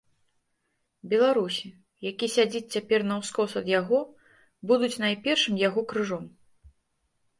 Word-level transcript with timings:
Беларусі, 1.11 1.67
які 2.09 2.29
сядзіць 2.35 2.71
цяпер 2.77 2.99
наўскос 3.11 3.51
ад 3.63 3.67
яго, 3.79 3.99
будуць 4.73 4.93
найпершым 5.07 5.63
яго 5.69 5.81
крыжом. 5.93 6.25